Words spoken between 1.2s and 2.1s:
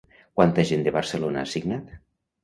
ha signat?